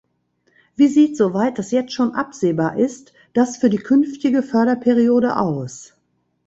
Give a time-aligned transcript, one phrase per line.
[0.75, 5.93] Wie sieht, soweit das jetzt schon absehbar ist, das für die künftige Förderperiode aus?